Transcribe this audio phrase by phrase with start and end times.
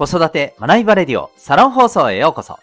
[0.00, 2.58] 子育て学びバレディオサロン放送へようこそ。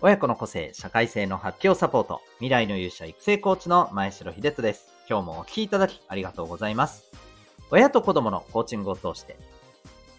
[0.00, 4.88] 親子の個性、社会性の発揮をサポート、未来の勇者育成コーチの前城秀人です。
[5.08, 7.04] 今日もお聴きいただきありがとうございます。
[7.70, 9.36] 親と子供のコーチングを通して、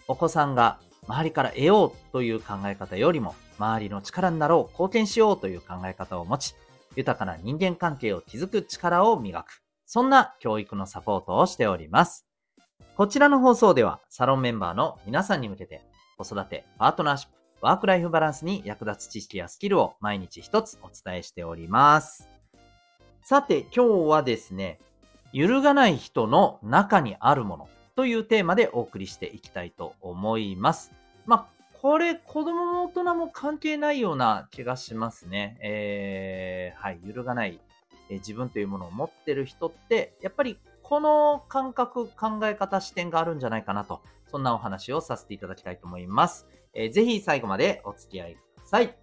[0.06, 6.54] お子さんが周りから得ようという考え方よりも、周りの力になろう、貢献しようという考え方を持ち、
[6.96, 9.60] 豊かな人間関係を築く力を磨く。
[9.84, 12.24] そんな教育のサポートをしております。
[12.96, 15.84] こちらの放送では、サロンメンバーの皆さんに向けて、
[16.18, 22.28] 子育て、パートナーシップ、ワークライフバランスに役立つ知識やスキルを毎日一つお伝えしております。
[23.22, 24.80] さて、今日はですね、
[25.32, 30.92] 揺るがない人の中にあるものというテーマでお送りしていきたいと思います。
[31.24, 31.46] まあ、
[31.80, 35.56] これ、子供も大人も関係ないような気がしますね。
[35.62, 37.60] えー、はい、揺るがない、
[38.10, 46.46] え、自分というものを持ってる人って、やっぱりこの感覚、考え方、視点があるんじゃないかなと、そんなお話をさせていただきたいと思います。
[46.74, 48.94] えー、ぜひ最後までお付き合いください。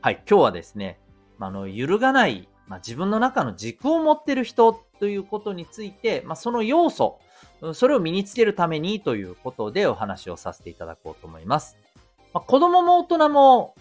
[0.00, 1.00] はい、今日はですね、
[1.38, 7.18] あの、揺るがない、まあ、自分の中の軸を持ってる人ということについて、まあ、その要素、
[7.74, 11.76] それを身につけるためにということでお話をさせていただこうと思います。
[12.32, 13.74] まあ、子供も大人も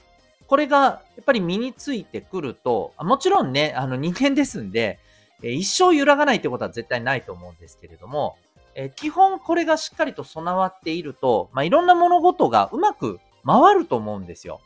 [0.47, 4.99] これがやっぱり身についてくると、もちろんね、あの人間ですんで、
[5.41, 8.37] 一生揺らがないってことは絶対ないと思うんですけれども、
[8.95, 14.59] 基本これがしっかりと備わっていると、まあ、いろんな物事がうまく回ると思うんですよ。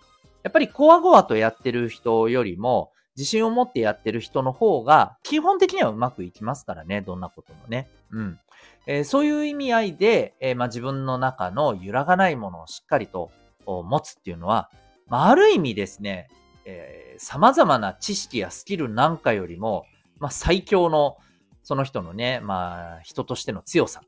[0.44, 7.90] やっぱりコワゴワとやってる人よりも、自信を持ってやってる人の方が、基本的にはうまくいきますからね、どんなこともね。
[8.12, 8.40] うん。
[8.88, 13.32] えー、そういう意味合いで、えー、まあ、自分の中の揺らがないものをしっかりと
[13.66, 14.70] 持つっていうのは、
[15.08, 16.30] まあ、ある意味ですね、
[16.66, 19.86] えー、様々な知識やスキルなんかよりも、
[20.20, 21.18] まあ、最強の、
[21.64, 24.02] その人のね、まあ、人としての強さ、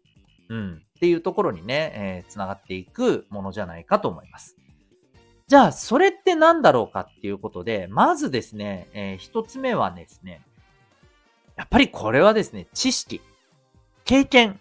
[0.50, 4.58] うん、っていうところにね、えー、つながっていくものじゃないかと思います。
[5.48, 10.42] じゃあ、それって何だろうかっていうことで、まずですね、えー、一つ目はですね、
[11.58, 13.21] やっぱりこれはですね、知識、
[14.05, 14.60] 経験、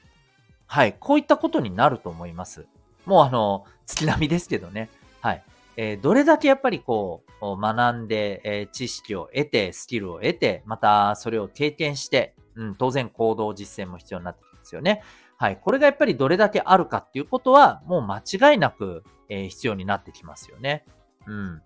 [0.66, 2.66] はい、こういったことになると思います。
[3.06, 4.91] もうあの、月並みですけどね。
[5.21, 5.44] はい。
[5.82, 15.02] えー、どれだけやっぱりこう、学んで、えー、知識を得て、スキルを得て、またそれを経験して、うん、当然行動実践も必要になってきますよね。
[15.38, 15.56] はい。
[15.56, 20.84] これがやっぱりどれだけあるかっていうことは、もう間違いなく、えー、必要になってきますよね。
[21.26, 21.62] うん。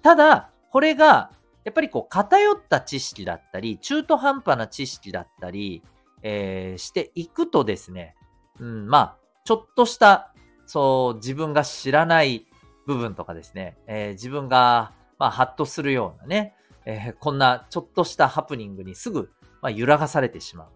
[0.00, 1.30] ただ、これが、
[1.64, 5.82] やっぱりこう、偏った知識だったり、中途半端な知識だったり、
[6.22, 8.14] えー、していくとですね、
[8.60, 10.32] うん、まあ、ちょっとした、
[10.64, 12.46] そう、自分が知らない
[12.86, 16.54] 部分とかですね、えー、自分が、まあ、ハッとするようなね、
[16.84, 20.68] えー、こんなちょっとしたハプニングにすぐ、まあ、揺らがされてしまう。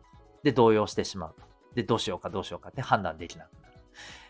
[0.44, 1.34] で、動揺してしまう。
[1.74, 3.74] で、どうしようかどうしようかって判断できなくなる。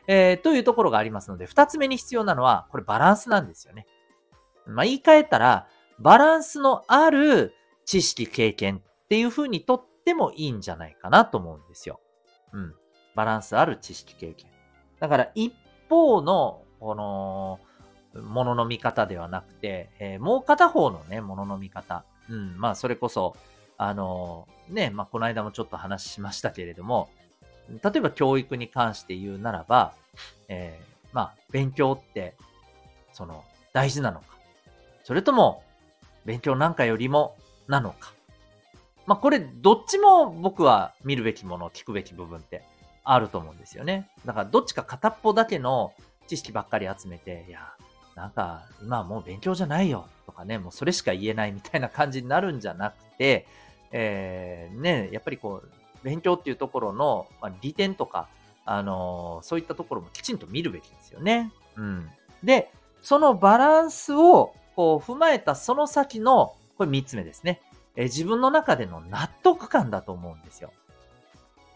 [0.09, 3.87] えー、というところがありますので、二つ目に必要なのは、これバランスなんですよね。
[4.67, 7.55] まあ、言い換えたら、バランスのある
[7.85, 12.01] 知識、経験っていう風にとってもいいんじゃないかなと思うんですよ。
[12.53, 12.75] うん。
[13.15, 14.51] バランスある知識、経験。
[14.99, 15.53] だから一
[15.89, 17.59] 方のこの、
[18.23, 22.05] ものの見方ではなくて、えー、もう片方のね、ものの見方。
[22.29, 23.37] うん、まあ、それこそ、
[23.79, 27.09] あのー、ね、まあ、この間もちょっと話しましたけれども、
[27.69, 29.93] 例えば教育に関して言うならば、
[30.49, 32.35] えー、まあ、勉強って、
[33.13, 34.27] その、大事なのか。
[35.05, 35.63] それとも、
[36.25, 37.37] 勉強なんかよりも、
[37.69, 38.13] なのか。
[39.07, 42.65] まあ、これ、どっちも僕は見るべきもの、聞くべき部分って
[43.05, 44.11] あると思うんですよね。
[44.25, 45.93] だから、どっちか片っぽだけの
[46.27, 47.73] 知識ばっかり集めて、いや、
[48.17, 53.47] なんか、今はもう勉強じゃないよとかね、もうそれしか言えないみたいな感じになるんじゃなくて、
[53.93, 55.69] えー、ね、やっぱりこう、
[56.03, 58.29] 勉強っていうところの、まあ、利点とか、
[58.65, 61.53] あのー、そういったところもきちんと見るべきですよね。
[61.77, 62.09] うん。
[62.43, 62.73] で、
[63.03, 67.61] そのバランスを、こう、踏まえたその先の、これ三つ目ですね。
[67.97, 70.73] えー、自分の中での納得感だと思うんですよ。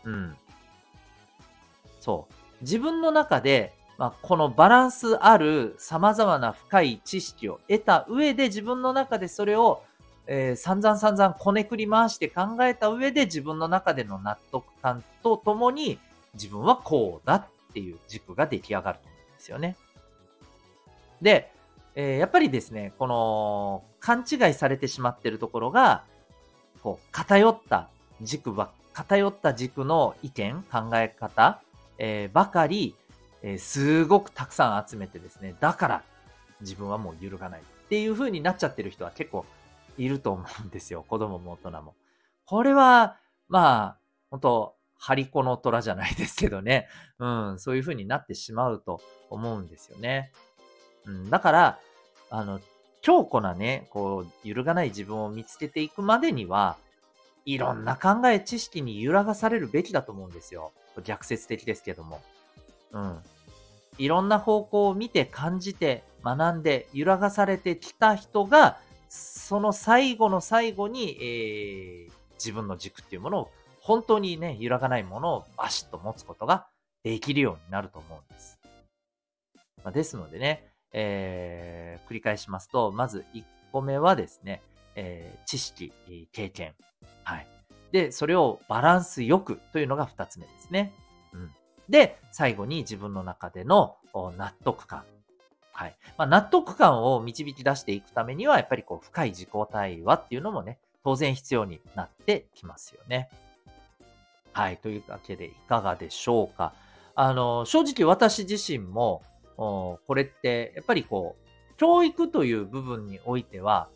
[0.05, 0.37] うん。
[2.00, 2.35] そう。
[2.62, 9.82] 自分の中でまあ、このバランスある様々な深い知識を得た上で自分の中でそれを、
[10.26, 15.99] えー、散々散々こねくり回して考えた上で自分の中での納得感とともに
[16.32, 17.44] 自分はこうだっ
[17.75, 19.76] ていう軸が出来上がると思うんですよね。
[21.20, 21.52] で、
[21.94, 26.05] えー、やっぱりですね、この勘違いされてしまってるところが、
[26.82, 27.91] こう偏った
[28.23, 31.61] 軸ば、偏った軸の意見、考え方、
[31.99, 32.94] えー、ばかり
[33.42, 36.02] えー、すごくたくさん集めてですね、だから
[36.60, 39.46] 自分はもう揺るがないっていう風になっちゃってる人は結構
[39.98, 41.04] いると思うんですよ。
[41.06, 41.94] 子供も大人も。
[42.44, 43.16] これは、
[43.48, 43.98] まあ、
[44.31, 46.88] 本当張り子の虎じゃないですけどね。
[47.19, 49.00] うん、そういう風になってしまうと
[49.31, 50.31] 思うんですよね。
[51.06, 51.78] うん、だから、
[52.28, 52.60] あの、
[53.00, 56.76] 強固なね、こう、揺るがない自分を見つけていくまでには、
[57.46, 60.72] いろんな考え、知識に揺らがされるべきだと思うんですよ。
[61.02, 62.20] 逆説的ですけども。
[62.92, 63.19] うん。
[63.98, 68.78] いろんな方向を見て感じて学んで揺らがされてきた人が、
[69.08, 73.50] その最後の最後に、えー、自分の軸っていうものを
[73.81, 76.66] 本当にね、揺らがないものをバシッと持つことが
[77.02, 78.58] できるようになると思うんです。
[79.82, 83.42] まあ、ですのでね、えー、繰り返しますと、まず1
[83.72, 84.62] 個目はですね、
[84.94, 85.92] えー、知識、
[86.32, 86.75] 経験。
[87.25, 87.46] はい。
[87.92, 90.92] で、それをバランスよくというのが2つ目ですね。
[91.32, 91.50] うん。
[91.90, 95.04] で、最後に自分の中での納得感。
[95.72, 95.96] はい。
[96.16, 103.28] まあ、納得感を導き出していくためには、やっぱりこう、深い自己対話っていうのもね、当然必要になってきますよね。
[104.52, 104.76] はい。
[104.76, 106.75] というわけで、いかがでしょうか。
[107.14, 109.22] あの、正直私自身も、
[109.56, 113.88] これって、やっぱりこう、教育という部分においては、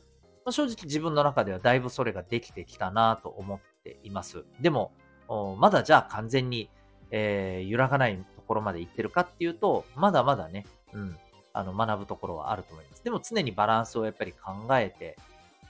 [0.45, 4.45] まあ、正直自分の中ではだいぶそれができてきたなと思っています。
[4.61, 4.93] でも、
[5.59, 6.71] まだじゃあ完全に、
[7.17, 11.17] えー、揺らがないところまで行ってるかっていうと、まだまだね、うん、
[11.53, 13.05] あの、学ぶところはあると思います。
[13.05, 15.17] でも常にバランスをやっぱり考えて、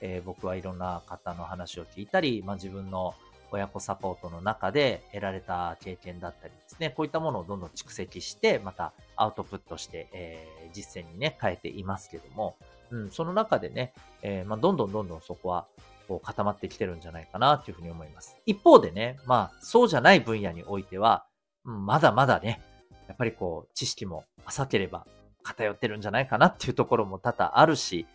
[0.01, 3.15] えー、僕はいろんな方の話を聞いたり、まあ、自分の
[3.51, 12.57] 親子サポートの中で得られた経験だったりですね、こういったものをどんどん蓄積して、またアウトプットして、えー、実践にね、変えていますけども、
[12.91, 13.93] うん、その中でね、
[14.23, 15.67] えー、まあ、どんどんどんどんそこは、
[16.09, 18.37] こう固まってきてるんじゃないかなというふうに思います。
[18.47, 21.25] 一方でね、まあ、そうじゃない分野においては、
[21.65, 22.63] まだまだね、
[23.09, 25.07] やっぱりこう、知識も浅ければ
[25.43, 28.07] 偏ってるんじゃないかなっていうところも多々あるし、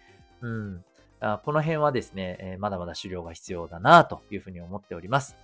[0.42, 0.84] うん、
[1.20, 5.36] あこの辺はですね、えー、まだまだ修行が必要だなというふうに思っております。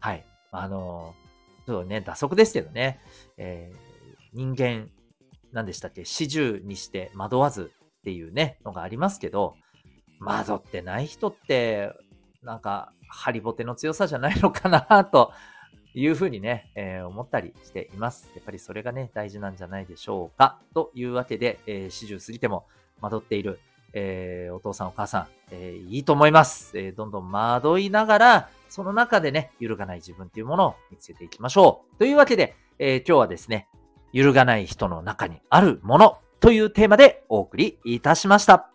[0.00, 0.24] はい。
[0.52, 3.00] あのー、ちょっとね、打足ですけどね、
[3.36, 3.76] えー、
[4.32, 4.90] 人間、
[5.52, 9.56] 何でしたっけ、四十にして惑わずっていうね、のがありますけど、
[10.20, 11.92] 惑ってない人って、
[12.42, 15.32] なんか、ハリボテの強さじゃないのかなと
[15.94, 18.30] いうふうにね、えー、思ったりしています。
[18.34, 20.58] やっぱりそれがね、大事なんじゃないでしょうか。
[20.74, 22.66] というわけで、えー、四十過ぎても
[23.00, 23.60] 惑っている、
[23.92, 26.76] えー、お父さんお母さん、えー、いいと思います。
[26.76, 31.98] えー、どんどん惑いながら、その中でね、揺るがない自分っていうものを見つけていきましょう。
[31.98, 33.68] というわけで、えー、今日はですね、
[34.12, 38.70] 揺るがない人の中にあるものというテーマでお送りいたしました。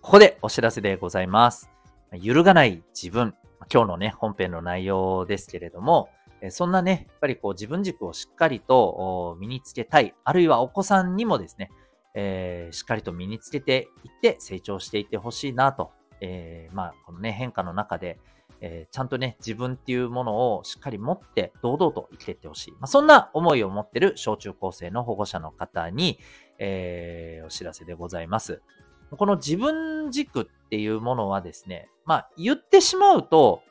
[0.00, 1.68] ここでお知らせでございます。
[2.12, 3.34] 揺るがない自分。
[3.72, 6.08] 今日のね、本編の内容ですけれども、
[6.50, 11.70] そんなね、やっぱりこう自分軸をしっかりと身につけたい、あるいはお子さんにもですね、
[12.14, 18.18] えー、しっかりと身につけていって成長していってほしいなと、えー、まあ、このね、変化の中で、
[18.60, 22.72] えー、ちゃんとね、自分っていうものをしっかり持って堂々と生きていってほしい。
[22.72, 26.18] まあ、そんな思いを持ってる小中高生の保護者の方に、
[26.58, 28.62] えー、お知らせでございます。
[29.10, 33.62] この自分軸っていうものはですね、まあ、言ってしまうと、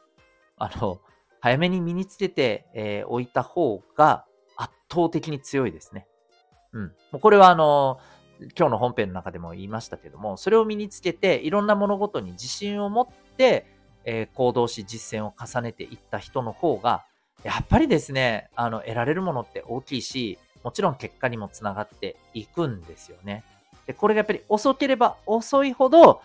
[0.57, 0.99] あの、
[1.39, 6.07] 早めに身につけて、えー、おいた方が圧倒的に強いですね。
[6.73, 6.83] うん。
[6.83, 7.99] もうこれはあの、
[8.57, 13.07] 今日の本編の中でも言いましたけども、それを身につけて、いろんな物事に自信を持っ
[13.37, 13.65] て、
[14.03, 17.05] えー、行動し実践を重ねていった人の方が、
[17.43, 23.43] やっぱりですね、あの、得られるものって大きいし、もちろん結果にもつながっていくんですよね。
[23.85, 26.21] で、これがやっぱり遅ければ遅いほど、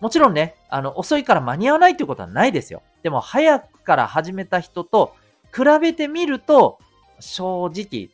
[0.00, 2.82] もちろんね、あの、遅いから間に合わないということはないですよ。
[3.02, 5.14] でも、早くから始めた人と
[5.54, 6.78] 比べてみると、
[7.20, 8.10] 正直、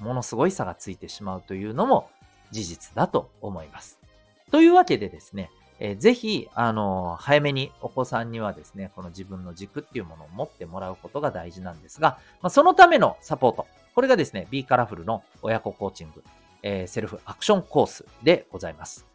[0.00, 2.08] ものすごい差がついてしまうというのも
[2.50, 3.98] 事実だと思います。
[4.50, 13.66] というわけでですね、えー、ぜひ、あのー、早めにお子さんにはですね、この自分の軸っていうものを持ってもらうことが大事なんですが、まあ、そのためのサポート。
[13.94, 16.22] これがですね、B カラフルの親子コーチング、
[16.62, 19.09] えー、セルフアクションコースでございます。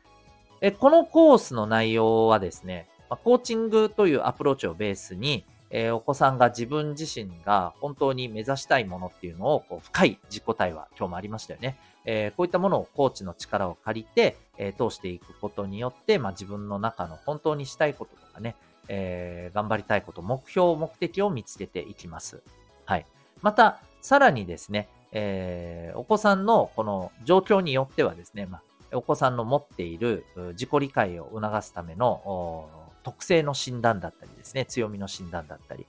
[0.65, 11.77] えこのコースの内容はですね、まコーチングというアプローチをベースに、えお子さんが自分自身が本当に目指したいものっていうのをこう深い自己対話、今日もありましたよね。
[12.05, 18.55] えこういったものをコーチの力を借りて、え通していくことによって、まあ、自分の中の本当にしたいこととかね、
[18.87, 22.41] えー、頑張りたいこと、目標、目的を見つけていきます。
[22.85, 23.05] はい。
[23.43, 28.61] また、さらにですね、えー、お子さんのこの状況によってはですね、まあ、
[28.93, 32.69] お子さんの持っている自己理解を促すための
[33.03, 35.85] 特性の診断だったりですね、強みの診断だったり、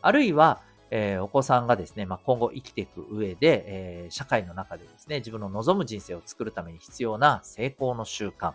[0.00, 0.60] あるいは、
[0.90, 8.52] えー、お子さんがですね、まあ、今後生きていく上で、えー、社会の中でですね、自分の望む人生を作るために必要な成功の習慣、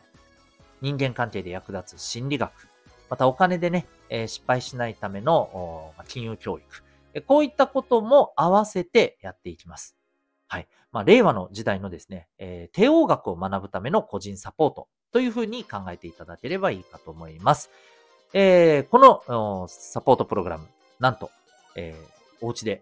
[0.82, 2.52] 人間関係で役立つ心理学、
[3.10, 7.24] またお金でね、え失敗しないための金融教育。
[7.26, 9.99] こういったことも合わせてやっていきます。
[10.50, 10.68] はい。
[10.92, 17.70] まあ、令和の時代のですね、えー、帝王学を学ぶための個人サポートというふうに考えていただければいいかと思います。
[18.34, 20.68] えー、このサポートプログラム、
[21.00, 21.30] なんと、
[21.76, 22.82] えー、お家で、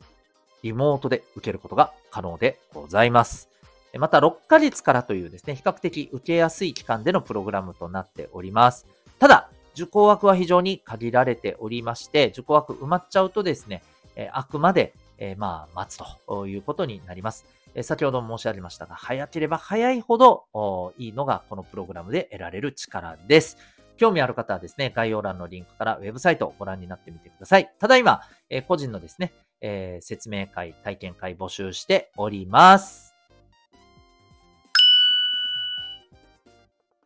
[0.63, 3.49] リモートで受けることが可能でございます。
[3.93, 8.85] また、6ヶ月からというですね、比較的受けやすい期間でのプログラムとなっております。
[9.19, 13.83] ただ、受講枠は非常に限られておりまして、受講枠埋まっちゃうとですね、
[14.15, 17.45] えあくまで、えまあ、待つということになります。
[17.75, 23.57] え先ほど申し上げましたが、早ければ早いほどいいのがこのプログラムで得られる力です。
[23.97, 27.71] 興味ある方はですね、概要欄のリンクからウェブサイトをご覧になってみてください。
[27.79, 33.15] ただいま、え個人のですね、えー、説明会、体験会募集しております。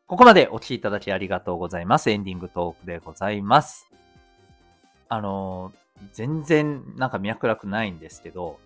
[0.06, 2.10] ここまでお聴きいただきありがとうございます。
[2.10, 3.90] エンディングトークでございます。
[5.08, 5.81] あのー、
[6.14, 8.60] 全然なんか脈絡ないんですけど、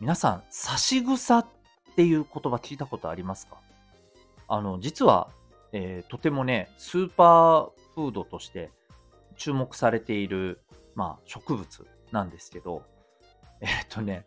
[0.00, 1.46] 皆さん、差し草っ
[1.96, 3.56] ていう言葉聞いたことありますか？
[4.48, 5.30] あの、実は、
[5.72, 8.70] えー、とてもね、スーパーフードとして
[9.36, 10.60] 注目されている、
[10.94, 12.82] まあ、植物なんですけど、
[13.60, 14.26] えっ、とね、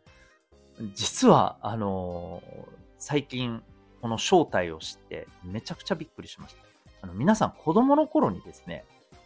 [0.94, 3.62] 実は、あのー、最近、
[4.02, 6.64] この正体を知ってめちゃくちゃびっくりしました。
[7.02, 8.86] あの皆さん子供の頃にですね、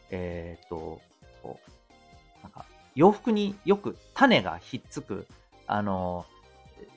[0.09, 0.99] えっ、と、
[3.00, 5.25] 洋服によく種がひっつく、
[5.68, 6.25] あの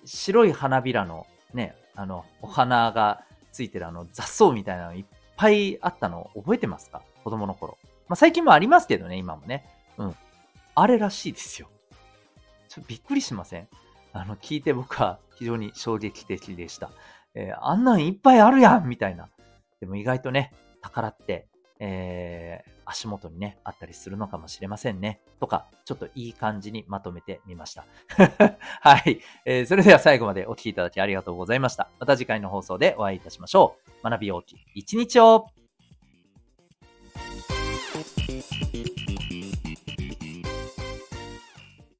[0.05, 5.05] 白い花びらのね、あの、お花がついてるあの雑草みたいなのいっ
[5.37, 7.03] ぱいあったの覚えてますか？
[7.23, 7.79] 子供の頃。
[8.09, 9.65] まあ、最近もありますけどね、今もね。
[9.97, 10.17] うん。
[10.75, 11.69] あれらしいですよ。
[12.69, 13.69] ちょっとびっくりしません？
[14.13, 16.91] あの、聞いて僕は非常に衝撃的でした。
[17.37, 19.29] えー、あんなんいっぱいあるやんみたいな。
[19.79, 21.47] でも意外とね、宝って
[21.85, 25.21] えー、足元にね、あったりするのかもしれませんね。
[25.41, 27.85] とか、ちょっといい感じにまとめてみました。
[28.81, 29.67] はい、えー。
[29.67, 31.91] それでは最後までお聴きいただきありがとうございました。
[31.99, 34.09] また次回の放送でお会いいたしましょう。
[34.09, 35.49] 学び大きい一日を